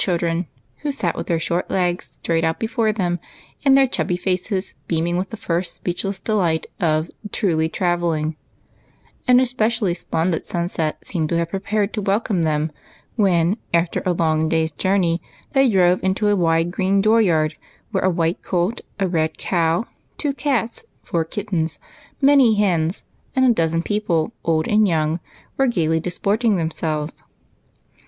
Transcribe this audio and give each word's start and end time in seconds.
cliiklren, 0.03 0.47
who 0.77 0.91
sat 0.91 1.15
with 1.15 1.27
their 1.27 1.39
short 1.39 1.69
legs 1.69 2.05
straight 2.19 2.43
out 2.43 2.59
before 2.59 2.91
them, 2.91 3.19
and 3.63 3.77
their 3.77 3.85
chubby 3.85 4.17
faces 4.17 4.73
beaming 4.87 5.15
with 5.15 5.29
the 5.29 5.37
first 5.37 5.75
speechless 5.75 6.17
delight 6.17 6.65
of" 6.79 7.11
truly 7.31 7.69
travelling," 7.69 8.35
An 9.27 9.39
especially 9.39 9.93
splendid 9.93 10.47
sunset 10.47 11.05
seemed 11.05 11.29
to 11.29 11.37
have 11.37 11.49
been 11.51 11.59
prepared 11.59 11.93
to 11.93 12.01
welcome 12.01 12.41
them 12.41 12.71
when, 13.15 13.57
after 13.75 14.01
a 14.03 14.11
long 14.13 14.49
day's 14.49 14.71
journey, 14.71 15.21
they 15.51 15.69
drove 15.69 16.03
into 16.03 16.29
a 16.29 16.35
wide, 16.35 16.71
green 16.71 16.99
door 16.99 17.21
yard, 17.21 17.53
where 17.91 18.03
a 18.03 18.09
white 18.09 18.41
colt, 18.41 18.81
a 18.99 19.07
red 19.07 19.37
cow, 19.37 19.85
two 20.17 20.33
cats, 20.33 20.83
four 21.03 21.23
kittens, 21.23 21.77
many 22.19 22.55
hens, 22.55 23.03
and 23.35 23.45
a 23.45 23.53
dozen 23.53 23.83
people, 23.83 24.33
old 24.43 24.67
and 24.67 24.87
young, 24.87 25.19
were 25.57 25.67
gayly 25.67 25.99
disporting 25.99 26.55
themselves. 26.55 27.23